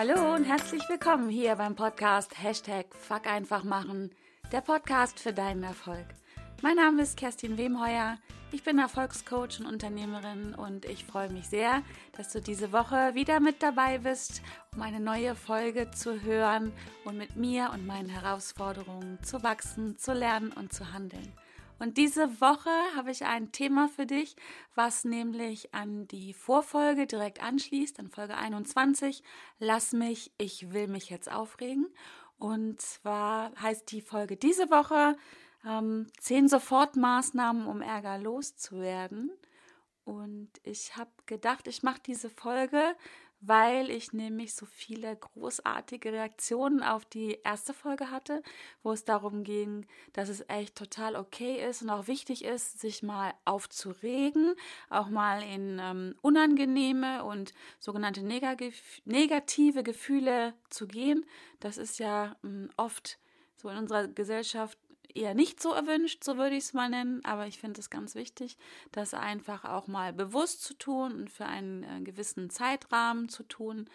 [0.00, 4.10] Hallo und herzlich willkommen hier beim Podcast Hashtag Fuck einfach machen,
[4.50, 6.06] der Podcast für deinen Erfolg.
[6.62, 8.16] Mein Name ist Kerstin Wemheuer,
[8.50, 11.82] ich bin Erfolgscoach und Unternehmerin und ich freue mich sehr,
[12.16, 14.40] dass du diese Woche wieder mit dabei bist,
[14.74, 16.72] um eine neue Folge zu hören
[17.04, 21.30] und mit mir und meinen Herausforderungen zu wachsen, zu lernen und zu handeln.
[21.80, 24.36] Und diese Woche habe ich ein Thema für dich,
[24.74, 29.22] was nämlich an die Vorfolge direkt anschließt, an Folge 21.
[29.58, 31.86] Lass mich, ich will mich jetzt aufregen.
[32.38, 35.16] Und zwar heißt die Folge diese Woche
[35.66, 39.30] ähm, zehn Sofortmaßnahmen, um Ärger loszuwerden.
[40.04, 42.94] Und ich habe gedacht, ich mache diese Folge,
[43.40, 48.42] weil ich nämlich so viele großartige Reaktionen auf die erste Folge hatte,
[48.82, 53.02] wo es darum ging, dass es echt total okay ist und auch wichtig ist, sich
[53.02, 54.54] mal aufzuregen,
[54.90, 61.24] auch mal in ähm, unangenehme und sogenannte negative Gefühle zu gehen.
[61.60, 63.18] Das ist ja ähm, oft
[63.56, 64.78] so in unserer Gesellschaft
[65.16, 68.14] eher nicht so erwünscht, so würde ich es mal nennen, aber ich finde es ganz
[68.14, 68.56] wichtig,
[68.92, 73.88] das einfach auch mal bewusst zu tun und für einen äh, gewissen Zeitrahmen zu tun,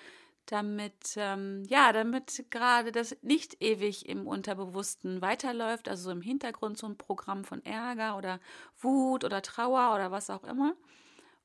[0.45, 6.77] damit, ähm, ja, damit gerade das nicht ewig im Unterbewussten weiterläuft, also so im Hintergrund
[6.77, 8.39] so ein Programm von Ärger oder
[8.79, 10.75] Wut oder Trauer oder was auch immer.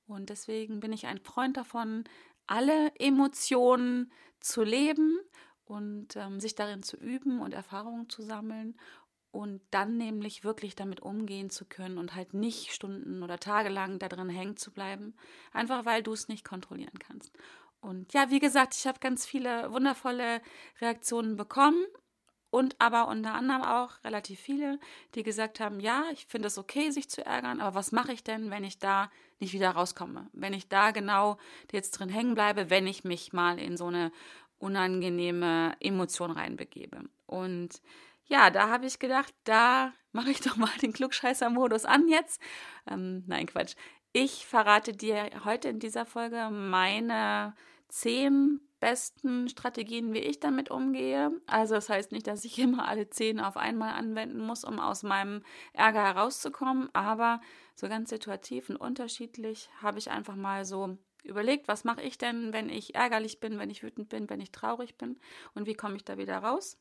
[0.07, 2.05] Und deswegen bin ich ein Freund davon,
[2.47, 5.19] alle Emotionen zu leben
[5.65, 8.77] und ähm, sich darin zu üben und Erfahrungen zu sammeln
[9.33, 13.99] und dann nämlich wirklich damit umgehen zu können und halt nicht Stunden oder Tage lang
[13.99, 15.15] da drin hängen zu bleiben,
[15.53, 17.33] einfach weil du es nicht kontrollieren kannst.
[17.81, 20.43] Und ja, wie gesagt, ich habe ganz viele wundervolle
[20.81, 21.85] Reaktionen bekommen
[22.51, 24.81] und aber unter anderem auch relativ viele,
[25.15, 28.25] die gesagt haben, ja, ich finde es okay, sich zu ärgern, aber was mache ich
[28.25, 30.29] denn, wenn ich da nicht wieder rauskomme?
[30.33, 31.39] Wenn ich da genau
[31.73, 34.11] jetzt drin hängen bleibe, wenn ich mich mal in so eine
[34.59, 37.05] unangenehme Emotion reinbegebe.
[37.27, 37.81] Und
[38.31, 42.41] ja, da habe ich gedacht, da mache ich doch mal den Klugscheißer-Modus an jetzt.
[42.89, 43.75] Ähm, nein, Quatsch.
[44.13, 47.55] Ich verrate dir heute in dieser Folge meine
[47.89, 51.33] zehn besten Strategien, wie ich damit umgehe.
[51.47, 55.03] Also das heißt nicht, dass ich immer alle zehn auf einmal anwenden muss, um aus
[55.03, 55.43] meinem
[55.73, 57.41] Ärger herauszukommen, aber
[57.75, 62.53] so ganz situativ und unterschiedlich habe ich einfach mal so überlegt, was mache ich denn,
[62.53, 65.19] wenn ich ärgerlich bin, wenn ich wütend bin, wenn ich traurig bin
[65.55, 66.79] und wie komme ich da wieder raus.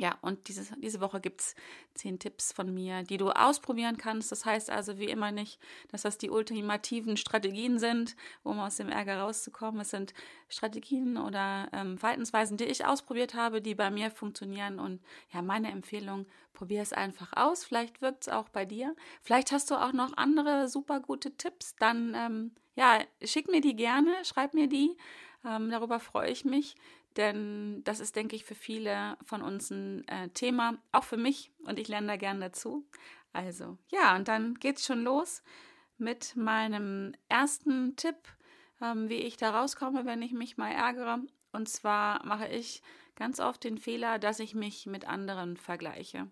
[0.00, 1.54] Ja, und dieses, diese Woche gibt es
[1.92, 4.32] zehn Tipps von mir, die du ausprobieren kannst.
[4.32, 8.88] Das heißt also wie immer nicht, dass das die ultimativen Strategien sind, um aus dem
[8.88, 9.82] Ärger rauszukommen.
[9.82, 10.14] Es sind
[10.48, 14.78] Strategien oder ähm, Verhaltensweisen, die ich ausprobiert habe, die bei mir funktionieren.
[14.78, 15.02] Und
[15.34, 16.24] ja, meine Empfehlung,
[16.54, 17.62] probier es einfach aus.
[17.62, 18.96] Vielleicht wirkt es auch bei dir.
[19.20, 21.76] Vielleicht hast du auch noch andere super gute Tipps.
[21.78, 24.96] Dann ähm, ja, schick mir die gerne, schreib mir die.
[25.44, 26.74] Ähm, darüber freue ich mich.
[27.16, 31.52] Denn das ist, denke ich, für viele von uns ein äh, Thema, auch für mich
[31.64, 32.86] und ich lerne da gern dazu.
[33.32, 35.42] Also ja, und dann geht's schon los
[35.98, 38.16] mit meinem ersten Tipp,
[38.80, 41.20] ähm, wie ich da rauskomme, wenn ich mich mal ärgere.
[41.52, 42.82] Und zwar mache ich
[43.20, 46.26] ganz oft den Fehler, dass ich mich mit anderen vergleiche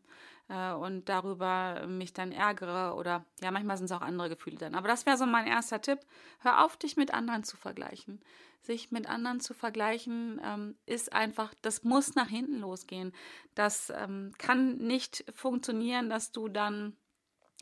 [0.48, 4.74] äh, und darüber mich dann ärgere oder ja, manchmal sind es auch andere Gefühle dann.
[4.74, 6.00] Aber das wäre so mein erster Tipp.
[6.40, 8.20] Hör auf, dich mit anderen zu vergleichen
[8.60, 13.12] sich mit anderen zu vergleichen, ähm, ist einfach, das muss nach hinten losgehen.
[13.54, 16.96] Das ähm, kann nicht funktionieren, dass du dann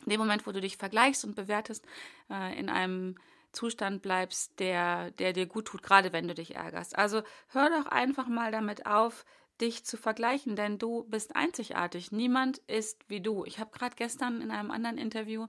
[0.05, 1.87] in dem Moment, wo du dich vergleichst und bewertest,
[2.31, 3.17] äh, in einem
[3.57, 6.97] Zustand bleibst, der, der dir gut tut, gerade wenn du dich ärgerst.
[6.97, 9.25] Also hör doch einfach mal damit auf,
[9.61, 12.13] dich zu vergleichen, denn du bist einzigartig.
[12.13, 13.45] Niemand ist wie du.
[13.47, 15.47] Ich habe gerade gestern in einem anderen Interview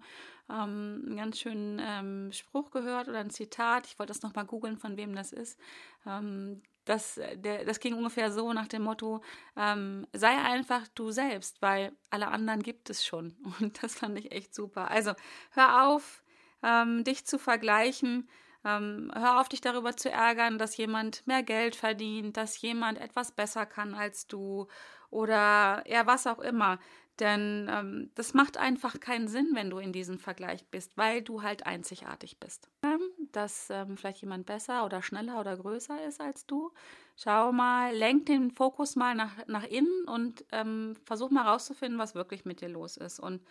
[0.50, 3.86] ähm, einen ganz schönen ähm, Spruch gehört oder ein Zitat.
[3.88, 5.60] Ich wollte das nochmal googeln, von wem das ist.
[6.06, 9.22] Ähm, das, der, das ging ungefähr so nach dem Motto,
[9.58, 13.36] ähm, sei einfach du selbst, weil alle anderen gibt es schon.
[13.60, 14.90] Und das fand ich echt super.
[14.90, 15.14] Also
[15.52, 16.24] hör auf,
[16.64, 18.28] ähm, dich zu vergleichen
[18.68, 23.32] ähm, hör auf, dich darüber zu ärgern, dass jemand mehr Geld verdient, dass jemand etwas
[23.32, 24.68] besser kann als du
[25.10, 26.80] oder ja, was auch immer.
[27.20, 31.42] Denn ähm, das macht einfach keinen Sinn, wenn du in diesem Vergleich bist, weil du
[31.42, 32.70] halt einzigartig bist.
[32.84, 33.00] Ähm,
[33.32, 36.72] dass ähm, vielleicht jemand besser oder schneller oder größer ist als du.
[37.16, 42.14] Schau mal, lenk den Fokus mal nach, nach innen und ähm, versuch mal rauszufinden, was
[42.14, 43.20] wirklich mit dir los ist.
[43.20, 43.42] Und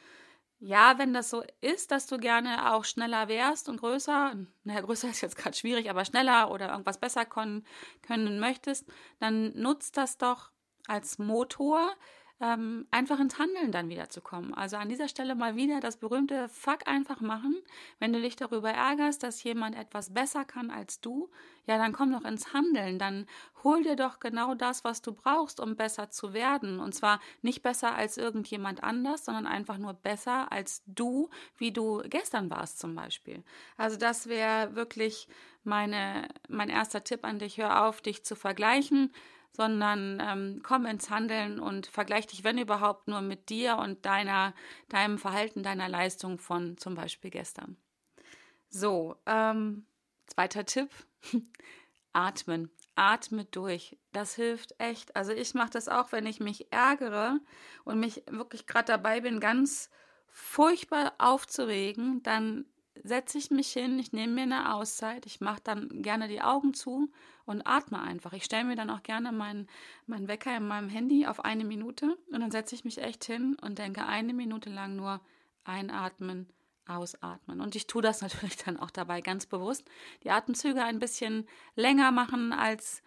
[0.59, 5.09] ja, wenn das so ist, dass du gerne auch schneller wärst und größer, naja, größer
[5.11, 7.67] ist jetzt gerade schwierig, aber schneller oder irgendwas besser können,
[8.03, 8.87] können möchtest,
[9.19, 10.51] dann nutzt das doch
[10.87, 11.91] als Motor,
[12.41, 14.53] ähm, einfach ins Handeln dann wieder zu kommen.
[14.53, 17.57] Also an dieser Stelle mal wieder das berühmte Fuck einfach machen.
[17.99, 21.31] Wenn du dich darüber ärgerst, dass jemand etwas besser kann als du,
[21.67, 22.99] ja, dann komm doch ins Handeln.
[22.99, 23.27] Dann
[23.65, 26.79] hol dir doch genau das, was du brauchst, um besser zu werden.
[26.79, 32.03] Und zwar nicht besser als irgendjemand anders, sondern einfach nur besser als du, wie du
[32.09, 33.43] gestern warst zum Beispiel.
[33.79, 35.27] Also das wäre wirklich
[35.65, 37.57] meine, mein erster Tipp an dich.
[37.57, 39.11] Hör auf, dich zu vergleichen
[39.57, 44.55] sondern ähm, komm ins Handeln und vergleich dich, wenn überhaupt, nur mit dir und deiner,
[44.91, 47.79] deinem Verhalten, deiner Leistung von zum Beispiel gestern.
[48.69, 49.87] So, ähm,
[50.27, 50.91] zweiter Tipp,
[52.13, 52.71] atmen.
[52.99, 53.99] Atme durch.
[54.13, 55.17] Das hilft echt.
[55.17, 57.41] Also ich mache das auch, wenn ich mich ärgere
[57.85, 59.91] und mich wirklich gerade dabei bin, ganz
[60.29, 62.65] furchtbar aufzuregen, dann
[63.03, 66.75] setze ich mich hin, ich nehme mir eine Auszeit, ich mache dann gerne die Augen
[66.75, 67.11] zu
[67.45, 68.33] und atme einfach.
[68.33, 69.69] Ich stelle mir dann auch gerne meinen
[70.07, 73.57] mein Wecker in meinem Handy auf eine Minute und dann setze ich mich echt hin
[73.61, 75.21] und denke eine Minute lang nur
[75.65, 76.49] einatmen,
[76.87, 77.61] ausatmen.
[77.61, 79.89] Und ich tue das natürlich dann auch dabei ganz bewusst.
[80.25, 83.03] Die Atemzüge ein bisschen länger machen als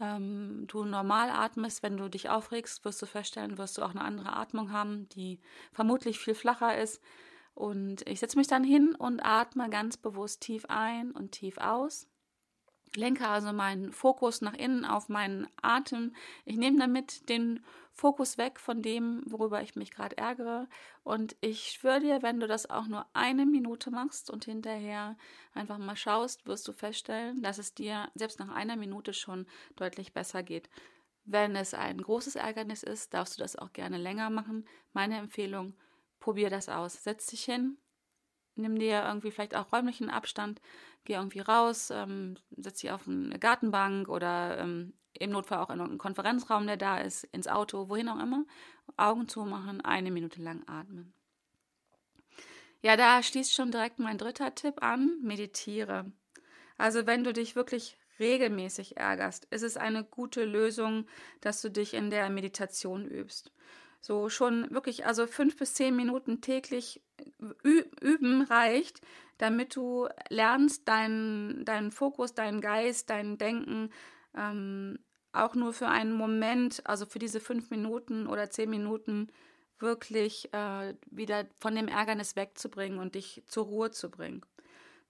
[0.00, 1.82] ähm, du normal atmest.
[1.82, 5.40] Wenn du dich aufregst, wirst du feststellen, wirst du auch eine andere Atmung haben, die
[5.72, 7.00] vermutlich viel flacher ist.
[7.54, 12.08] Und ich setze mich dann hin und atme ganz bewusst tief ein und tief aus.
[12.94, 16.14] Lenke also meinen Fokus nach innen auf meinen Atem.
[16.44, 17.64] Ich nehme damit den
[17.94, 20.68] Fokus weg von dem, worüber ich mich gerade ärgere.
[21.02, 25.16] Und ich schwöre dir, wenn du das auch nur eine Minute machst und hinterher
[25.54, 29.46] einfach mal schaust, wirst du feststellen, dass es dir selbst nach einer Minute schon
[29.76, 30.68] deutlich besser geht.
[31.24, 34.66] Wenn es ein großes Ärgernis ist, darfst du das auch gerne länger machen.
[34.92, 35.74] Meine Empfehlung,
[36.22, 37.04] probier das aus.
[37.04, 37.76] Setz dich hin,
[38.54, 40.62] nimm dir irgendwie vielleicht auch räumlichen Abstand,
[41.04, 45.80] geh irgendwie raus, ähm, setz dich auf eine Gartenbank oder ähm, im Notfall auch in
[45.80, 48.46] einen Konferenzraum, der da ist, ins Auto, wohin auch immer.
[48.96, 51.12] Augen zumachen, eine Minute lang atmen.
[52.80, 56.10] Ja, da schließt schon direkt mein dritter Tipp an, meditiere.
[56.78, 61.06] Also wenn du dich wirklich regelmäßig ärgerst, ist es eine gute Lösung,
[61.40, 63.52] dass du dich in der Meditation übst.
[64.02, 67.00] So schon wirklich, also fünf bis zehn Minuten täglich
[67.62, 69.00] üben reicht,
[69.38, 73.90] damit du lernst, deinen, deinen Fokus, deinen Geist, dein Denken
[74.36, 74.98] ähm,
[75.32, 79.28] auch nur für einen Moment, also für diese fünf Minuten oder zehn Minuten,
[79.78, 84.42] wirklich äh, wieder von dem Ärgernis wegzubringen und dich zur Ruhe zu bringen.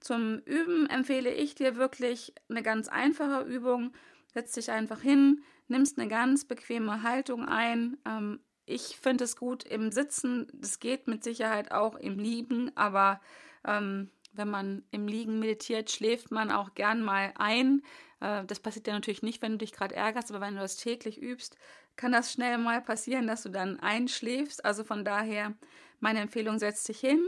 [0.00, 3.92] Zum Üben empfehle ich dir wirklich eine ganz einfache Übung.
[4.34, 8.40] Setz dich einfach hin, nimmst eine ganz bequeme Haltung ein, ähm,
[8.72, 10.46] ich finde es gut im Sitzen.
[10.54, 13.20] Das geht mit Sicherheit auch im Liegen, aber
[13.64, 17.82] ähm, wenn man im Liegen meditiert, schläft man auch gern mal ein.
[18.20, 20.76] Äh, das passiert ja natürlich nicht, wenn du dich gerade ärgerst, aber wenn du das
[20.76, 21.56] täglich übst,
[21.96, 24.64] kann das schnell mal passieren, dass du dann einschläfst.
[24.64, 25.52] Also von daher
[26.00, 27.22] meine Empfehlung, setz dich hin,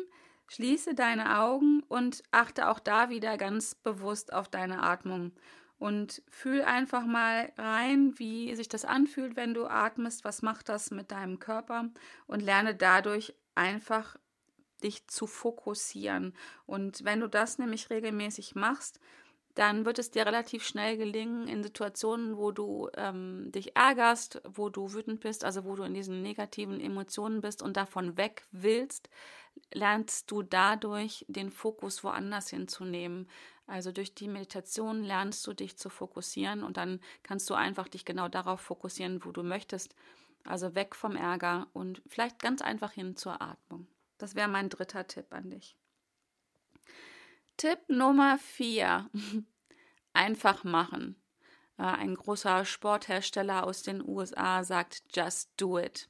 [0.46, 5.32] schließe deine Augen und achte auch da wieder ganz bewusst auf deine Atmung
[5.78, 10.90] und fühl einfach mal rein, wie sich das anfühlt, wenn du atmest, was macht das
[10.90, 11.90] mit deinem Körper
[12.26, 14.16] und lerne dadurch einfach
[14.82, 16.34] dich zu fokussieren.
[16.66, 19.00] Und wenn du das nämlich regelmäßig machst,
[19.54, 24.68] dann wird es dir relativ schnell gelingen, in Situationen, wo du ähm, dich ärgerst, wo
[24.68, 29.08] du wütend bist, also wo du in diesen negativen Emotionen bist und davon weg willst,
[29.72, 33.28] lernst du dadurch den Fokus woanders hinzunehmen.
[33.66, 38.04] Also durch die Meditation lernst du dich zu fokussieren und dann kannst du einfach dich
[38.04, 39.94] genau darauf fokussieren, wo du möchtest.
[40.44, 43.86] Also weg vom Ärger und vielleicht ganz einfach hin zur Atmung.
[44.18, 45.76] Das wäre mein dritter Tipp an dich.
[47.56, 49.10] Tipp Nummer vier.
[50.12, 51.16] Einfach machen.
[51.78, 56.08] Äh, ein großer Sporthersteller aus den USA sagt, just do it.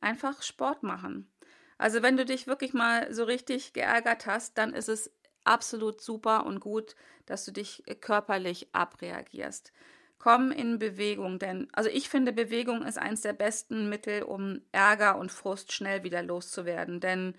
[0.00, 1.30] Einfach Sport machen.
[1.78, 5.12] Also wenn du dich wirklich mal so richtig geärgert hast, dann ist es
[5.44, 6.94] absolut super und gut,
[7.26, 9.72] dass du dich körperlich abreagierst.
[10.18, 15.18] Komm in Bewegung, denn also ich finde, Bewegung ist eines der besten Mittel, um Ärger
[15.18, 17.00] und Frust schnell wieder loszuwerden.
[17.00, 17.34] Denn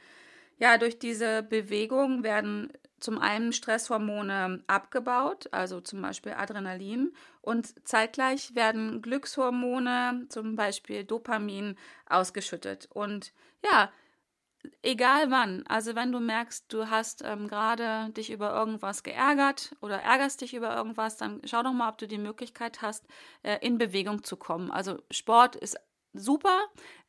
[0.57, 2.71] ja, durch diese Bewegung werden
[3.03, 11.75] zum einen Stresshormone abgebaut, also zum Beispiel Adrenalin, und zeitgleich werden Glückshormone, zum Beispiel Dopamin,
[12.07, 12.87] ausgeschüttet.
[12.93, 13.91] Und ja,
[14.81, 15.65] egal wann.
[15.67, 20.53] Also wenn du merkst, du hast ähm, gerade dich über irgendwas geärgert oder ärgerst dich
[20.53, 23.05] über irgendwas, dann schau doch mal, ob du die Möglichkeit hast,
[23.41, 24.71] äh, in Bewegung zu kommen.
[24.71, 25.77] Also Sport ist
[26.13, 26.57] super.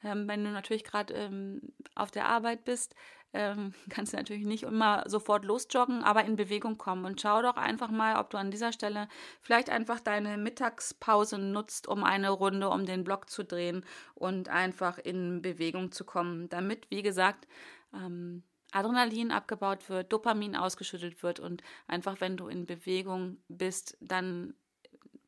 [0.02, 1.60] Ähm, wenn du natürlich gerade ähm,
[1.94, 2.96] auf der Arbeit bist,
[3.34, 7.04] ähm, kannst du natürlich nicht immer sofort losjoggen, aber in Bewegung kommen.
[7.04, 9.08] Und schau doch einfach mal, ob du an dieser Stelle
[9.42, 14.98] vielleicht einfach deine Mittagspause nutzt, um eine Runde um den Block zu drehen und einfach
[14.98, 17.46] in Bewegung zu kommen, damit, wie gesagt,
[17.92, 24.54] ähm, Adrenalin abgebaut wird, Dopamin ausgeschüttet wird und einfach, wenn du in Bewegung bist, dann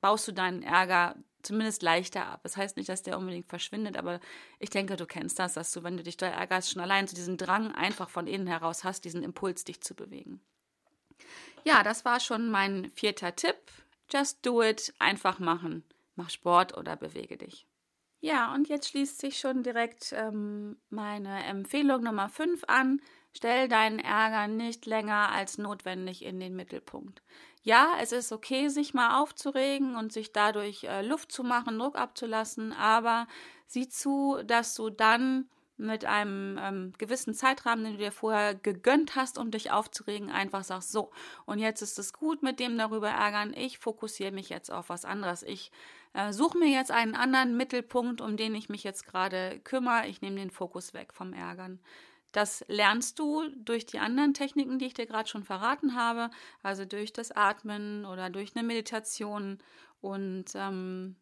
[0.01, 2.41] baust du deinen Ärger zumindest leichter ab.
[2.43, 4.21] Das heißt nicht, dass der unbedingt verschwindet, aber
[4.59, 7.15] ich denke, du kennst das, dass du, wenn du dich da ärgerst, schon allein zu
[7.15, 10.41] so diesen Drang einfach von innen heraus hast, diesen Impuls, dich zu bewegen.
[11.65, 13.57] Ja, das war schon mein vierter Tipp.
[14.11, 15.83] Just do it, einfach machen.
[16.15, 17.67] Mach Sport oder bewege dich.
[18.21, 23.01] Ja, und jetzt schließt sich schon direkt ähm, meine Empfehlung Nummer 5 an.
[23.37, 27.21] Stell deinen Ärger nicht länger als notwendig in den Mittelpunkt.
[27.63, 31.97] Ja, es ist okay, sich mal aufzuregen und sich dadurch äh, Luft zu machen, Druck
[31.97, 33.29] abzulassen, aber
[33.67, 39.17] sieh zu, dass du dann mit einem ähm, gewissen Zeitrahmen, den du dir vorher gegönnt
[39.17, 41.11] hast, um dich aufzuregen, einfach sagst, so,
[41.45, 45.05] und jetzt ist es gut mit dem darüber ärgern, ich fokussiere mich jetzt auf was
[45.05, 45.43] anderes.
[45.43, 45.71] Ich
[46.15, 50.07] äh, suche mir jetzt einen anderen Mittelpunkt, um den ich mich jetzt gerade kümmere.
[50.07, 51.81] Ich nehme den Fokus weg vom Ärgern.
[52.37, 56.29] Das lernst du durch die anderen Techniken, die ich dir gerade schon verraten habe,
[56.63, 59.57] also durch das Atmen oder durch eine Meditation
[60.03, 61.17] und ähm,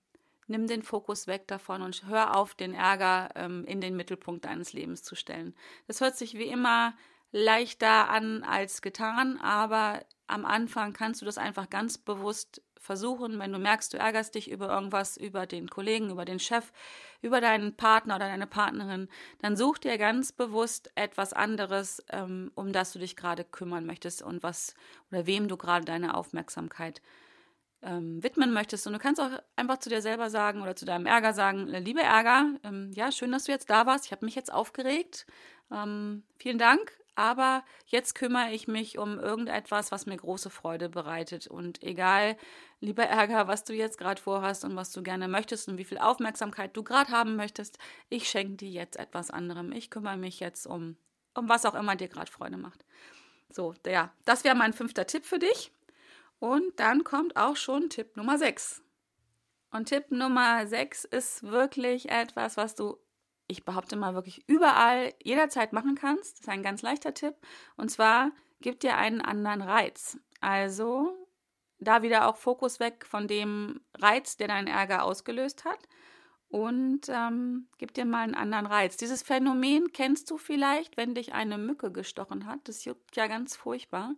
[0.48, 4.72] nimm den Fokus weg davon und hör auf, den Ärger ähm, in den Mittelpunkt deines
[4.72, 5.54] Lebens zu stellen.
[5.86, 6.96] Das hört sich wie immer
[7.30, 13.52] leichter an als getan, aber am Anfang kannst du das einfach ganz bewusst versuchen, wenn
[13.52, 16.70] du merkst, du ärgerst dich über irgendwas, über den Kollegen, über den Chef,
[17.22, 19.08] über deinen Partner oder deine Partnerin,
[19.40, 24.22] dann such dir ganz bewusst etwas anderes, ähm, um das du dich gerade kümmern möchtest
[24.22, 24.74] und was
[25.10, 27.00] oder wem du gerade deine Aufmerksamkeit
[27.82, 28.86] ähm, widmen möchtest.
[28.86, 32.02] Und du kannst auch einfach zu dir selber sagen oder zu deinem Ärger sagen, liebe
[32.02, 34.06] Ärger, ähm, ja, schön, dass du jetzt da warst.
[34.06, 35.26] Ich habe mich jetzt aufgeregt.
[35.70, 41.46] Ähm, vielen Dank aber jetzt kümmere ich mich um irgendetwas, was mir große Freude bereitet.
[41.46, 42.36] Und egal,
[42.80, 45.98] lieber Ärger, was du jetzt gerade vorhast und was du gerne möchtest und wie viel
[45.98, 47.78] Aufmerksamkeit du gerade haben möchtest,
[48.08, 49.72] ich schenke dir jetzt etwas anderem.
[49.72, 50.96] Ich kümmere mich jetzt um,
[51.34, 52.84] um was auch immer dir gerade Freude macht.
[53.50, 55.70] So, ja, das wäre mein fünfter Tipp für dich.
[56.40, 58.82] Und dann kommt auch schon Tipp Nummer 6.
[59.70, 62.98] Und Tipp Nummer 6 ist wirklich etwas, was du
[63.46, 66.34] ich behaupte mal wirklich überall, jederzeit machen kannst.
[66.34, 67.34] Das ist ein ganz leichter Tipp.
[67.76, 70.18] Und zwar, gib dir einen anderen Reiz.
[70.40, 71.14] Also
[71.78, 75.88] da wieder auch Fokus weg von dem Reiz, der deinen Ärger ausgelöst hat.
[76.48, 78.96] Und ähm, gib dir mal einen anderen Reiz.
[78.96, 82.60] Dieses Phänomen kennst du vielleicht, wenn dich eine Mücke gestochen hat.
[82.64, 84.14] Das juckt ja ganz furchtbar.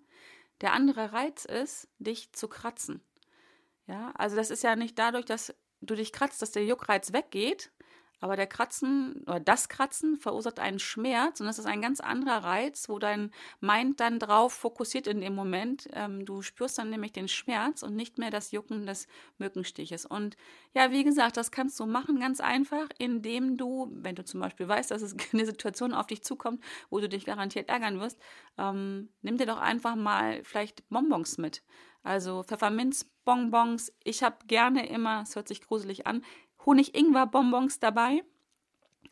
[0.61, 3.03] Der andere Reiz ist, dich zu kratzen.
[3.87, 7.71] Ja, also das ist ja nicht dadurch, dass du dich kratzt, dass der Juckreiz weggeht,
[8.21, 12.45] aber der Kratzen oder das Kratzen verursacht einen Schmerz und das ist ein ganz anderer
[12.45, 13.31] Reiz, wo dein
[13.61, 15.89] Mind dann drauf fokussiert in dem Moment.
[15.93, 19.07] Ähm, du spürst dann nämlich den Schmerz und nicht mehr das Jucken des
[19.39, 20.07] Mückenstiches.
[20.07, 20.37] Und
[20.75, 24.67] ja, wie gesagt, das kannst du machen ganz einfach, indem du, wenn du zum Beispiel
[24.67, 28.19] weißt, dass es eine Situation auf dich zukommt, wo du dich garantiert ärgern wirst,
[28.59, 31.63] ähm, nimm dir doch einfach mal vielleicht Bonbons mit.
[32.07, 33.93] Also Pfefferminzbonbons.
[34.05, 36.23] Ich habe gerne immer, es hört sich gruselig an,
[36.67, 38.23] Honig-Ingwer-Bonbons dabei.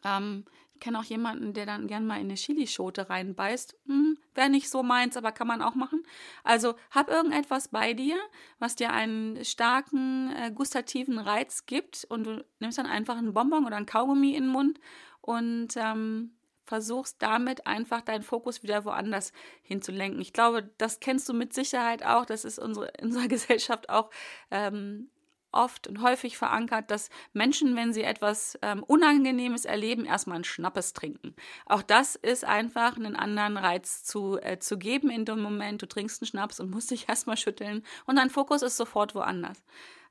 [0.05, 0.45] Ähm,
[0.75, 3.77] ich kenne auch jemanden, der dann gern mal in eine Chilischote reinbeißt.
[3.87, 6.03] Hm, Wäre nicht so meins, aber kann man auch machen.
[6.43, 8.17] Also hab irgendetwas bei dir,
[8.59, 13.65] was dir einen starken äh, gustativen Reiz gibt und du nimmst dann einfach einen Bonbon
[13.65, 14.81] oder einen Kaugummi in den Mund
[15.21, 16.33] und ähm,
[16.65, 19.33] versuchst damit einfach deinen Fokus wieder woanders
[19.63, 20.21] hinzulenken.
[20.21, 22.27] Ich glaube, das kennst du mit Sicherheit auch.
[22.27, 24.11] Das ist unsere, in unserer Gesellschaft auch
[24.51, 25.11] ähm,
[25.55, 30.93] oft und häufig verankert, dass Menschen, wenn sie etwas ähm, Unangenehmes erleben, erstmal einen Schnappes
[30.93, 31.35] trinken.
[31.67, 35.83] Auch das ist einfach einen anderen Reiz zu, äh, zu geben in dem Moment.
[35.83, 39.63] Du trinkst einen Schnaps und musst dich erstmal schütteln und dein Fokus ist sofort woanders.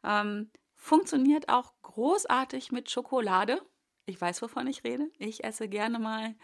[0.03, 3.61] Ähm, funktioniert auch großartig mit Schokolade.
[4.05, 5.09] Ich weiß, wovon ich rede.
[5.17, 6.35] Ich esse gerne mal,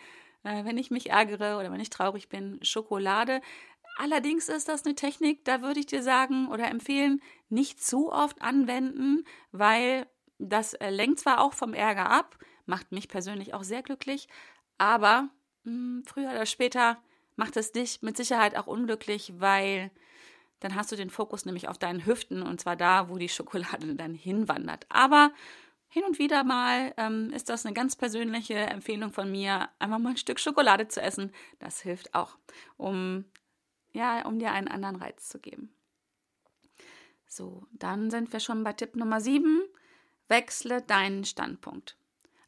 [0.43, 3.41] äh, wenn ich mich ärgere oder wenn ich traurig bin, Schokolade.
[4.01, 8.41] Allerdings ist das eine Technik, da würde ich dir sagen oder empfehlen, nicht zu oft
[8.41, 13.83] anwenden, weil das äh, lenkt zwar auch vom Ärger ab, macht mich persönlich auch sehr
[13.83, 14.29] glücklich,
[14.77, 15.27] aber
[15.65, 16.97] mh, hm, früher oder später
[17.35, 19.91] macht es dich mit Sicherheit auch unglücklich, weil
[20.61, 23.95] dann hast du den Fokus nämlich auf deinen Hüften und zwar da, wo die Schokolade
[23.95, 24.85] dann hinwandert.
[24.87, 25.33] Aber
[25.89, 30.11] hin und wieder mal ähm, ist das eine ganz persönliche Empfehlung von mir, einfach mal
[30.11, 31.33] ein Stück Schokolade zu essen.
[31.59, 32.37] Das hilft auch,
[32.77, 33.25] um
[33.91, 35.73] ja, um dir einen anderen Reiz zu geben.
[37.27, 39.61] So, dann sind wir schon bei Tipp Nummer 7.
[40.27, 41.95] Wechsle deinen Standpunkt.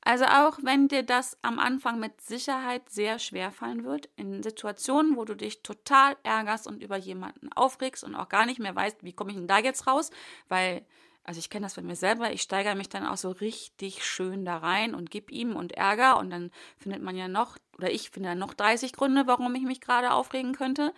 [0.04, 5.16] Also auch wenn dir das am Anfang mit Sicherheit sehr schwer fallen wird, in Situationen,
[5.16, 9.04] wo du dich total ärgerst und über jemanden aufregst und auch gar nicht mehr weißt,
[9.04, 10.10] wie komme ich denn da jetzt raus,
[10.50, 10.84] weil
[11.24, 14.44] also ich kenne das von mir selber, ich steigere mich dann auch so richtig schön
[14.44, 18.10] da rein und gebe ihm und Ärger und dann findet man ja noch, oder ich
[18.10, 20.94] finde ja noch 30 Gründe, warum ich mich gerade aufregen könnte.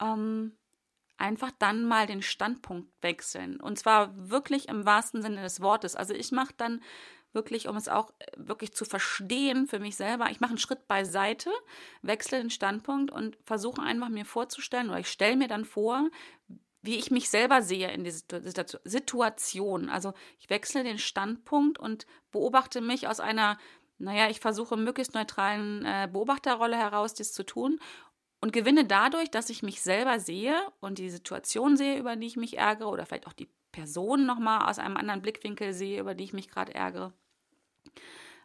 [0.00, 0.56] Ähm,
[1.18, 3.60] einfach dann mal den Standpunkt wechseln.
[3.60, 5.96] Und zwar wirklich im wahrsten Sinne des Wortes.
[5.96, 6.80] Also ich mache dann
[7.32, 10.88] wirklich, um es auch äh, wirklich zu verstehen für mich selber, ich mache einen Schritt
[10.88, 11.50] beiseite,
[12.02, 16.08] wechsle den Standpunkt und versuche einfach mir vorzustellen oder ich stelle mir dann vor,
[16.80, 18.24] wie ich mich selber sehe in dieser
[18.84, 19.90] Situation.
[19.90, 23.58] Also ich wechsle den Standpunkt und beobachte mich aus einer,
[23.98, 27.80] naja, ich versuche möglichst neutralen äh, Beobachterrolle heraus, dies zu tun
[28.40, 32.36] und gewinne dadurch, dass ich mich selber sehe und die Situation sehe, über die ich
[32.36, 36.24] mich ärgere oder vielleicht auch die Person nochmal aus einem anderen Blickwinkel sehe, über die
[36.24, 37.12] ich mich gerade ärgere,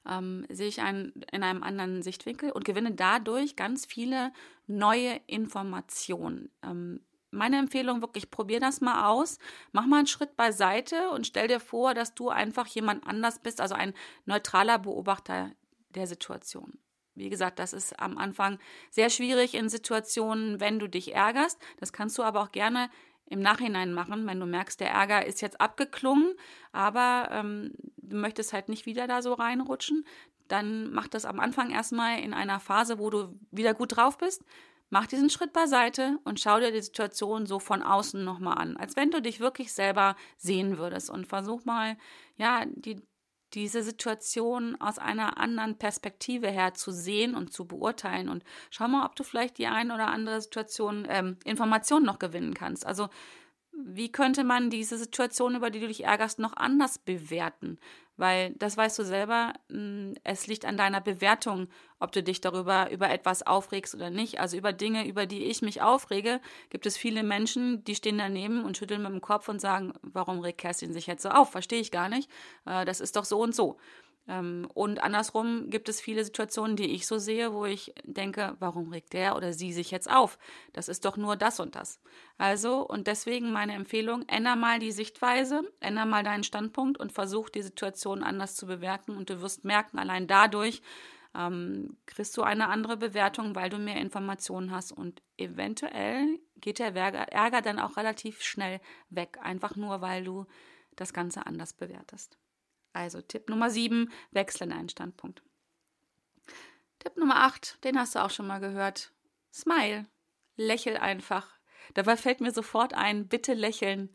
[0.08, 4.34] ähm, sehe ich einen, in einem anderen Sichtwinkel und gewinne dadurch ganz viele
[4.68, 6.52] neue Informationen.
[6.64, 9.40] Ähm, meine Empfehlung wirklich, probier das mal aus.
[9.72, 13.60] Mach mal einen Schritt beiseite und stell dir vor, dass du einfach jemand anders bist,
[13.60, 13.94] also ein
[14.26, 15.52] neutraler Beobachter
[15.90, 16.78] der Situation.
[17.16, 21.60] Wie gesagt, das ist am Anfang sehr schwierig in Situationen, wenn du dich ärgerst.
[21.80, 22.90] Das kannst du aber auch gerne
[23.26, 26.34] im Nachhinein machen, wenn du merkst, der Ärger ist jetzt abgeklungen,
[26.72, 30.06] aber ähm, du möchtest halt nicht wieder da so reinrutschen.
[30.48, 34.44] Dann mach das am Anfang erstmal in einer Phase, wo du wieder gut drauf bist.
[34.90, 38.96] Mach diesen Schritt beiseite und schau dir die Situation so von außen nochmal an, als
[38.96, 41.98] wenn du dich wirklich selber sehen würdest und versuch mal,
[42.38, 43.02] ja, die,
[43.54, 48.30] diese Situation aus einer anderen Perspektive her zu sehen und zu beurteilen.
[48.30, 52.54] Und schau mal, ob du vielleicht die ein oder andere Situation, ähm, Information noch gewinnen
[52.54, 52.86] kannst.
[52.86, 53.10] Also
[53.76, 57.80] wie könnte man diese Situation, über die du dich ärgerst, noch anders bewerten?
[58.16, 61.68] Weil das weißt du selber, hm, es liegt an deiner Bewertung,
[62.00, 64.40] ob du dich darüber über etwas aufregst oder nicht.
[64.40, 66.40] Also über Dinge, über die ich mich aufrege,
[66.70, 70.40] gibt es viele Menschen, die stehen daneben und schütteln mit dem Kopf und sagen, warum
[70.40, 71.52] regt Kerstin sich jetzt so auf?
[71.52, 72.30] Verstehe ich gar nicht.
[72.66, 73.78] Äh, das ist doch so und so.
[74.28, 78.90] Ähm, und andersrum gibt es viele Situationen, die ich so sehe, wo ich denke, warum
[78.90, 80.38] regt der oder sie sich jetzt auf?
[80.72, 82.00] Das ist doch nur das und das.
[82.38, 87.50] Also, und deswegen meine Empfehlung, änder mal die Sichtweise, änder mal deinen Standpunkt und versuch
[87.50, 90.82] die Situation anders zu bewerten und du wirst merken, allein dadurch
[91.36, 96.96] ähm, kriegst du eine andere Bewertung, weil du mehr Informationen hast und eventuell geht der
[96.96, 100.46] Ärger dann auch relativ schnell weg, einfach nur, weil du
[100.96, 102.38] das Ganze anders bewertest.
[102.94, 105.42] Also Tipp Nummer 7, wechsle deinen Standpunkt.
[107.00, 109.12] Tipp Nummer 8, den hast du auch schon mal gehört.
[109.52, 110.06] Smile.
[110.56, 111.50] Lächel einfach.
[111.96, 114.10] Dabei fällt mir sofort ein, bitte lächeln.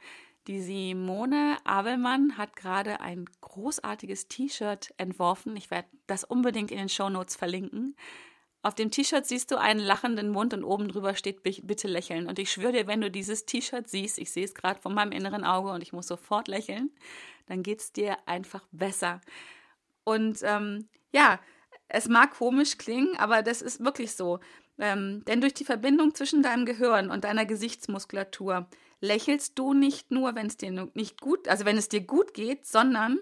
[0.47, 5.57] Die Simone Abelmann hat gerade ein großartiges T-Shirt entworfen.
[5.57, 7.97] Ich werde das unbedingt in den Show Notes verlinken.
[8.69, 12.27] Auf dem T-Shirt siehst du einen lachenden Mund und oben drüber steht bitte lächeln.
[12.27, 15.11] Und ich schwöre dir, wenn du dieses T-Shirt siehst, ich sehe es gerade von meinem
[15.11, 16.91] inneren Auge und ich muss sofort lächeln,
[17.47, 19.23] dann geht es dir einfach besser.
[20.05, 21.41] Und ähm, ja,
[21.89, 24.39] es mag komisch klingen, aber das ist wirklich so.
[24.79, 28.69] Ähm, denn durch die Verbindung zwischen deinem Gehirn und deiner Gesichtsmuskulatur
[29.01, 32.67] lächelst du nicht nur, wenn es dir nicht gut, also wenn es dir gut geht,
[32.67, 33.19] sondern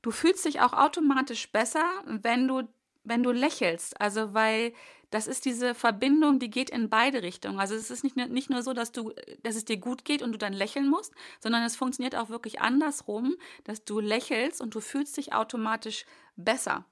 [0.00, 2.62] du fühlst dich auch automatisch besser, wenn du
[3.04, 4.00] wenn du lächelst.
[4.00, 4.72] Also weil
[5.10, 7.58] das ist diese Verbindung, die geht in beide Richtungen.
[7.58, 10.32] Also es ist nicht, nicht nur so, dass du, dass es dir gut geht und
[10.32, 14.80] du dann lächeln musst, sondern es funktioniert auch wirklich andersrum, dass du lächelst und du
[14.80, 16.04] fühlst dich automatisch
[16.36, 16.84] besser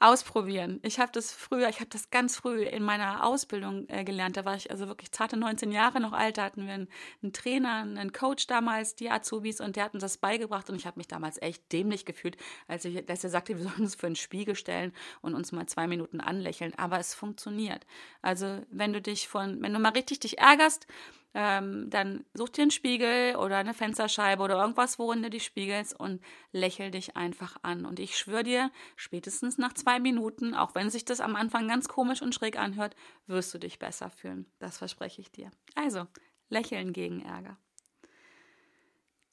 [0.00, 0.80] ausprobieren.
[0.82, 4.38] Ich habe das früher, ich habe das ganz früh in meiner Ausbildung äh, gelernt.
[4.38, 6.38] Da war ich also wirklich zarte 19 Jahre noch alt.
[6.38, 6.88] Da hatten wir einen,
[7.22, 10.70] einen Trainer, einen Coach damals, die Azubis, und der hat uns das beigebracht.
[10.70, 13.82] Und ich habe mich damals echt dämlich gefühlt, als, ich, als er sagte, wir sollen
[13.82, 16.72] uns für einen Spiegel stellen und uns mal zwei Minuten anlächeln.
[16.78, 17.86] Aber es funktioniert.
[18.22, 20.86] Also wenn du dich von, wenn du mal richtig dich ärgerst,
[21.34, 25.98] ähm, dann such dir einen Spiegel oder eine Fensterscheibe oder irgendwas, worin du dich spiegelst
[25.98, 26.20] und
[26.52, 27.84] lächel dich einfach an.
[27.84, 31.88] Und ich schwöre dir, spätestens nach zwei Minuten, auch wenn sich das am Anfang ganz
[31.88, 34.46] komisch und schräg anhört, wirst du dich besser fühlen.
[34.58, 35.50] Das verspreche ich dir.
[35.74, 36.06] Also,
[36.48, 37.56] lächeln gegen Ärger.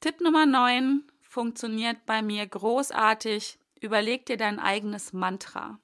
[0.00, 3.58] Tipp Nummer 9 funktioniert bei mir großartig.
[3.80, 5.80] Überleg dir dein eigenes Mantra.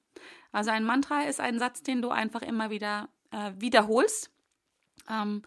[0.53, 4.31] Also ein Mantra ist ein Satz, den du einfach immer wieder äh, wiederholst.
[5.09, 5.43] Ähm,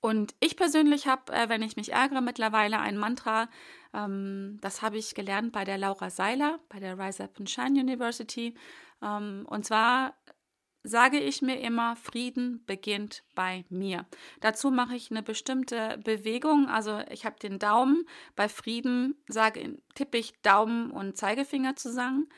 [0.00, 3.48] und ich persönlich habe, äh, wenn ich mich ärgere, mittlerweile ein Mantra,
[3.92, 7.80] ähm, das habe ich gelernt bei der Laura Seiler, bei der Rise Up and Shine
[7.80, 8.54] University.
[9.02, 10.14] Ähm, und zwar
[10.84, 14.06] sage ich mir immer, Frieden beginnt bei mir.
[14.40, 16.68] Dazu mache ich eine bestimmte Bewegung.
[16.68, 18.06] Also ich habe den Daumen.
[18.36, 22.28] Bei Frieden sage, tippe ich Daumen und Zeigefinger zusammen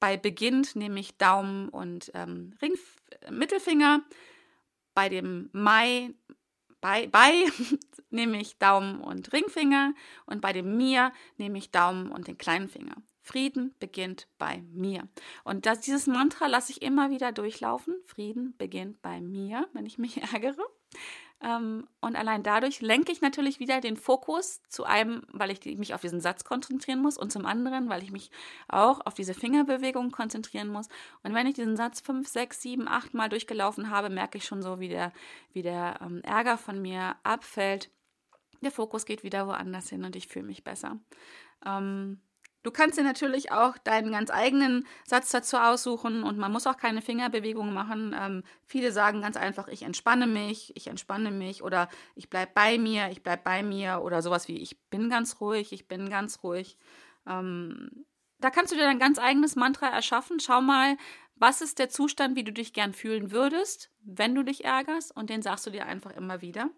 [0.00, 2.74] bei Beginn nehme ich Daumen und ähm, Ring,
[3.30, 4.02] Mittelfinger.
[4.94, 6.10] Bei dem Mai,
[6.80, 7.44] bei, bei
[8.10, 9.94] nehme ich Daumen und Ringfinger.
[10.26, 12.96] Und bei dem Mir nehme ich Daumen und den kleinen Finger.
[13.20, 15.06] Frieden beginnt bei mir.
[15.44, 17.94] Und das, dieses Mantra lasse ich immer wieder durchlaufen.
[18.06, 20.64] Frieden beginnt bei mir, wenn ich mich ärgere.
[21.40, 25.94] Ähm, und allein dadurch lenke ich natürlich wieder den Fokus zu einem, weil ich mich
[25.94, 28.30] auf diesen Satz konzentrieren muss und zum anderen, weil ich mich
[28.66, 30.88] auch auf diese Fingerbewegung konzentrieren muss.
[31.22, 34.62] Und wenn ich diesen Satz fünf, sechs, sieben, acht Mal durchgelaufen habe, merke ich schon
[34.62, 35.12] so, wie der,
[35.52, 37.90] wie der ähm, Ärger von mir abfällt.
[38.60, 40.98] Der Fokus geht wieder woanders hin und ich fühle mich besser.
[41.64, 42.20] Ähm,
[42.68, 46.76] Du kannst dir natürlich auch deinen ganz eigenen Satz dazu aussuchen und man muss auch
[46.76, 48.14] keine Fingerbewegungen machen.
[48.14, 52.76] Ähm, viele sagen ganz einfach, ich entspanne mich, ich entspanne mich oder ich bleibe bei
[52.76, 56.42] mir, ich bleibe bei mir oder sowas wie ich bin ganz ruhig, ich bin ganz
[56.42, 56.76] ruhig.
[57.26, 58.04] Ähm,
[58.38, 60.38] da kannst du dir dein ganz eigenes Mantra erschaffen.
[60.38, 60.98] Schau mal,
[61.36, 65.30] was ist der Zustand, wie du dich gern fühlen würdest, wenn du dich ärgerst und
[65.30, 66.68] den sagst du dir einfach immer wieder.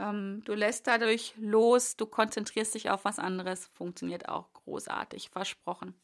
[0.00, 5.94] Ähm, du lässt dadurch los, du konzentrierst dich auf was anderes, funktioniert auch großartig, versprochen.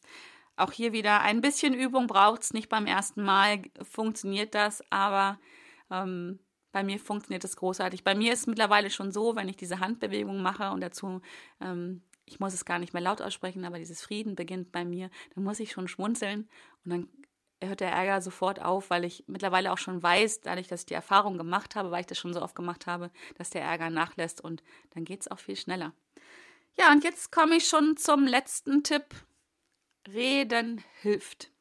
[0.57, 5.39] Auch hier wieder ein bisschen Übung braucht es, nicht beim ersten Mal funktioniert das, aber
[5.91, 6.39] ähm,
[6.71, 8.03] bei mir funktioniert das großartig.
[8.03, 11.21] Bei mir ist es mittlerweile schon so, wenn ich diese Handbewegung mache und dazu,
[11.61, 15.09] ähm, ich muss es gar nicht mehr laut aussprechen, aber dieses Frieden beginnt bei mir,
[15.33, 16.49] dann muss ich schon schmunzeln
[16.83, 17.09] und dann
[17.61, 20.93] hört der Ärger sofort auf, weil ich mittlerweile auch schon weiß, dadurch, dass ich die
[20.93, 24.41] Erfahrung gemacht habe, weil ich das schon so oft gemacht habe, dass der Ärger nachlässt
[24.41, 25.93] und dann geht es auch viel schneller.
[26.77, 29.05] Ja, und jetzt komme ich schon zum letzten Tipp.
[30.07, 31.51] Reden hilft.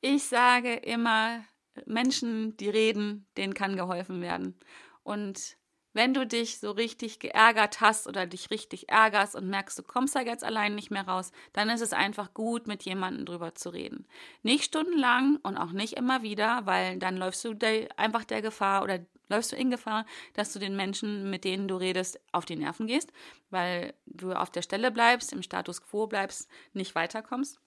[0.00, 1.44] Ich sage immer,
[1.86, 4.58] Menschen, die reden, denen kann geholfen werden.
[5.02, 5.56] Und
[5.92, 10.14] wenn du dich so richtig geärgert hast oder dich richtig ärgerst und merkst, du kommst
[10.14, 13.70] da jetzt allein nicht mehr raus, dann ist es einfach gut, mit jemandem drüber zu
[13.70, 14.06] reden.
[14.42, 17.56] Nicht stundenlang und auch nicht immer wieder, weil dann läufst du
[17.96, 19.00] einfach der Gefahr oder
[19.30, 22.86] läufst du in Gefahr, dass du den Menschen, mit denen du redest, auf die Nerven
[22.86, 23.12] gehst,
[23.50, 27.60] weil du auf der Stelle bleibst, im Status quo bleibst, nicht weiterkommst.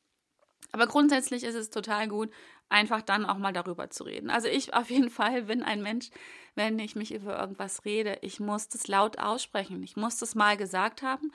[0.72, 2.32] Aber grundsätzlich ist es total gut,
[2.70, 4.30] einfach dann auch mal darüber zu reden.
[4.30, 6.10] Also ich auf jeden Fall bin ein Mensch,
[6.56, 9.84] wenn ich mich über irgendwas rede, ich muss das laut aussprechen.
[9.84, 11.32] Ich muss das mal gesagt haben.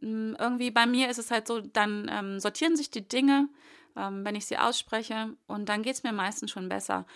[0.00, 3.48] Mm, irgendwie bei mir ist es halt so, dann ähm, sortieren sich die Dinge,
[3.96, 7.06] ähm, wenn ich sie ausspreche und dann geht es mir meistens schon besser.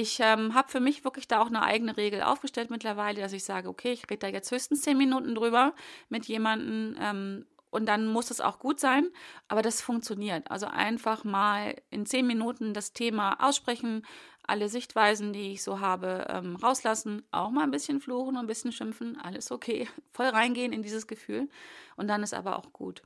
[0.00, 3.42] Ich ähm, habe für mich wirklich da auch eine eigene Regel aufgestellt mittlerweile, dass ich
[3.42, 5.74] sage, okay, ich rede da jetzt höchstens zehn Minuten drüber
[6.08, 9.08] mit jemandem ähm, und dann muss es auch gut sein,
[9.48, 10.52] aber das funktioniert.
[10.52, 14.06] Also einfach mal in zehn Minuten das Thema aussprechen,
[14.44, 18.46] alle Sichtweisen, die ich so habe, ähm, rauslassen, auch mal ein bisschen fluchen und ein
[18.46, 21.48] bisschen schimpfen, alles okay, voll reingehen in dieses Gefühl
[21.96, 23.02] und dann ist aber auch gut.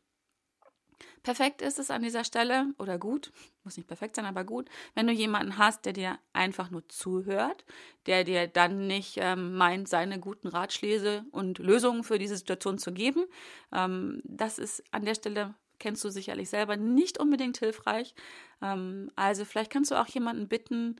[1.22, 3.32] Perfekt ist es an dieser Stelle, oder gut,
[3.64, 7.64] muss nicht perfekt sein, aber gut, wenn du jemanden hast, der dir einfach nur zuhört,
[8.06, 12.92] der dir dann nicht ähm, meint, seine guten Ratschläge und Lösungen für diese Situation zu
[12.92, 13.24] geben.
[13.72, 18.14] Ähm, das ist an der Stelle, kennst du sicherlich selber, nicht unbedingt hilfreich.
[18.60, 20.96] Ähm, also vielleicht kannst du auch jemanden bitten,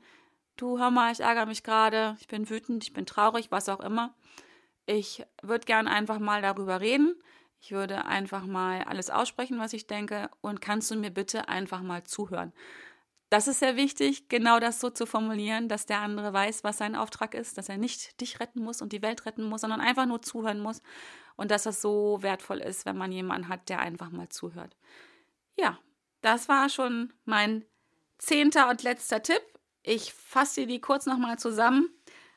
[0.57, 3.79] du hör mal, ich ärgere mich gerade, ich bin wütend, ich bin traurig, was auch
[3.79, 4.13] immer.
[4.85, 7.15] Ich würde gern einfach mal darüber reden
[7.63, 11.81] ich würde einfach mal alles aussprechen, was ich denke und kannst du mir bitte einfach
[11.81, 12.51] mal zuhören.
[13.29, 16.93] Das ist sehr wichtig, genau das so zu formulieren, dass der andere weiß, was sein
[16.93, 20.05] Auftrag ist, dass er nicht dich retten muss und die Welt retten muss, sondern einfach
[20.05, 20.81] nur zuhören muss
[21.37, 24.75] und dass das so wertvoll ist, wenn man jemanden hat, der einfach mal zuhört.
[25.55, 25.79] Ja,
[26.19, 27.63] das war schon mein
[28.17, 29.41] zehnter und letzter Tipp.
[29.83, 31.89] Ich fasse dir die kurz nochmal zusammen,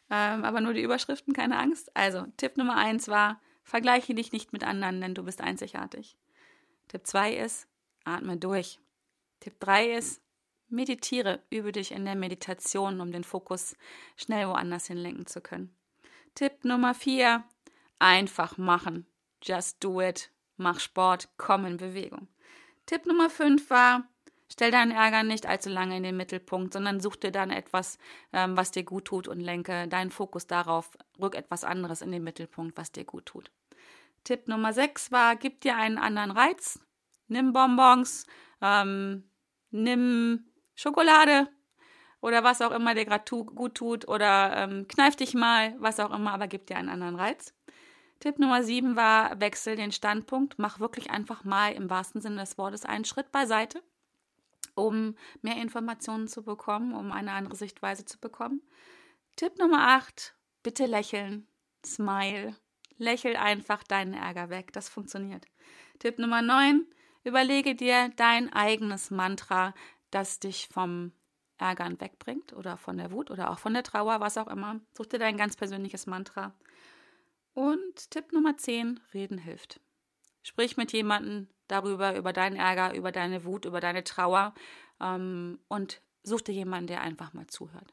[0.09, 1.91] ähm, aber nur die Überschriften, keine Angst.
[1.97, 6.17] Also, Tipp Nummer eins war, Vergleiche dich nicht mit anderen, denn du bist einzigartig.
[6.87, 7.67] Tipp 2 ist,
[8.05, 8.79] atme durch.
[9.41, 10.23] Tipp 3 ist,
[10.69, 13.75] meditiere, übe dich in der Meditation, um den Fokus
[14.17, 15.75] schnell woanders hinlenken zu können.
[16.37, 17.43] Tipp Nummer 4,
[17.99, 19.05] einfach machen.
[19.43, 20.31] Just do it.
[20.57, 22.29] Mach Sport, komm in Bewegung.
[22.87, 24.09] Tipp Nummer 5 war,
[24.51, 27.99] stell deinen Ärger nicht allzu lange in den Mittelpunkt, sondern such dir dann etwas,
[28.33, 32.25] ähm, was dir gut tut und lenke deinen Fokus darauf, rück etwas anderes in den
[32.25, 33.51] Mittelpunkt, was dir gut tut.
[34.25, 36.81] Tipp Nummer 6 war, gib dir einen anderen Reiz.
[37.29, 38.27] Nimm Bonbons,
[38.61, 39.25] ähm,
[39.71, 41.49] nimm Schokolade
[42.21, 46.01] oder was auch immer dir gerade tu gut tut oder ähm, kneif dich mal, was
[46.01, 47.55] auch immer, aber gib dir einen anderen Reiz.
[48.21, 52.57] Tipp Nummer 7 war, wechsel den Standpunkt, mach wirklich einfach mal im wahrsten Sinne des
[52.59, 53.83] Wortes einen Schritt beiseite,
[54.77, 58.63] um mehr Informationen zu bekommen, um eine andere Sichtweise zu bekommen.
[59.35, 61.49] Tipp Nummer 8, bitte lächeln,
[61.85, 62.55] smile.
[62.99, 64.73] Lächel einfach deinen Ärger weg.
[64.73, 65.45] Das funktioniert.
[65.99, 66.87] Tipp Nummer 9.
[67.25, 69.75] Überlege dir dein eigenes Mantra,
[70.11, 71.13] das dich vom
[71.59, 74.81] Ärgern wegbringt oder von der Wut oder auch von der Trauer, was auch immer.
[74.97, 76.55] Such dir dein ganz persönliches Mantra.
[77.55, 79.81] Und Tipp Nummer 10, reden hilft.
[80.43, 84.55] Sprich mit jemandem darüber, über deinen Ärger, über deine Wut, über deine Trauer
[85.01, 87.93] ähm, und such dir jemanden, der einfach mal zuhört.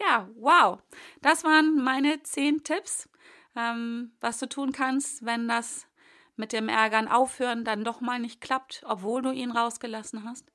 [0.00, 0.80] Ja, wow.
[1.20, 3.08] Das waren meine 10 Tipps,
[3.56, 5.86] ähm, was du tun kannst, wenn das
[6.36, 10.50] mit dem Ärgern aufhören dann doch mal nicht klappt, obwohl du ihn rausgelassen hast.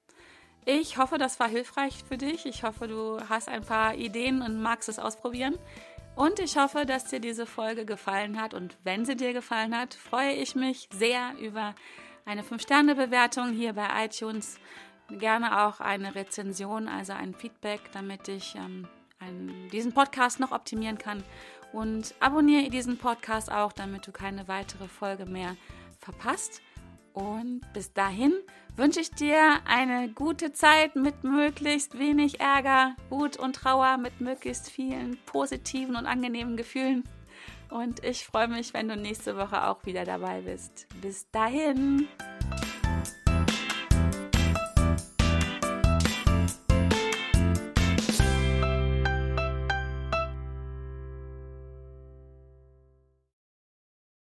[0.65, 2.48] Ich hoffe, das war hilfreich für dich.
[2.48, 5.56] Ich hoffe, du hast ein paar Ideen und magst es ausprobieren.
[6.15, 8.56] Und ich hoffe, dass dir diese Folge gefallen hat.
[8.56, 11.76] Und wenn sie dir gefallen hat, freue ich mich sehr über
[12.26, 14.60] eine 5-Sterne-Bewertung hier bei iTunes.
[15.10, 18.88] Gerne auch eine Rezension, also ein Feedback, damit ich ähm,
[19.20, 21.24] einen, diesen Podcast noch optimieren kann.
[21.72, 25.56] Und abonniere diesen Podcast auch, damit du keine weitere Folge mehr
[26.00, 26.62] verpasst.
[27.14, 28.34] Und bis dahin
[28.76, 34.70] wünsche ich dir eine gute Zeit mit möglichst wenig Ärger, Wut und Trauer, mit möglichst
[34.70, 37.04] vielen positiven und angenehmen Gefühlen.
[37.69, 40.88] Und ich freue mich, wenn du nächste Woche auch wieder dabei bist.
[41.01, 42.08] Bis dahin.